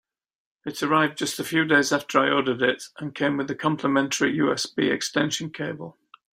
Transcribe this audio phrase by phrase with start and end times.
[0.65, 4.35] It arrived just a few days after I ordered it, and came with a complementary
[4.35, 5.99] USB extension cable.